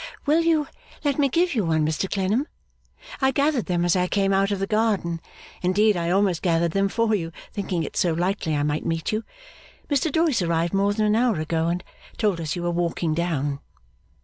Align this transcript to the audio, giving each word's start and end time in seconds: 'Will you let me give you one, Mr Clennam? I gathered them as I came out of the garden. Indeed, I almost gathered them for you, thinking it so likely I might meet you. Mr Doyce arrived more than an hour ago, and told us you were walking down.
'Will 0.25 0.39
you 0.41 0.67
let 1.03 1.19
me 1.19 1.29
give 1.29 1.53
you 1.53 1.63
one, 1.63 1.85
Mr 1.85 2.09
Clennam? 2.11 2.47
I 3.21 3.29
gathered 3.29 3.67
them 3.67 3.85
as 3.85 3.95
I 3.95 4.07
came 4.07 4.33
out 4.33 4.49
of 4.49 4.57
the 4.57 4.65
garden. 4.65 5.21
Indeed, 5.61 5.95
I 5.95 6.09
almost 6.09 6.41
gathered 6.41 6.71
them 6.71 6.89
for 6.89 7.13
you, 7.13 7.31
thinking 7.53 7.83
it 7.83 7.95
so 7.95 8.11
likely 8.11 8.55
I 8.55 8.63
might 8.63 8.83
meet 8.83 9.11
you. 9.11 9.23
Mr 9.91 10.11
Doyce 10.11 10.41
arrived 10.41 10.73
more 10.73 10.91
than 10.91 11.05
an 11.05 11.15
hour 11.15 11.39
ago, 11.39 11.67
and 11.67 11.83
told 12.17 12.41
us 12.41 12.55
you 12.55 12.63
were 12.63 12.71
walking 12.71 13.13
down. 13.13 13.59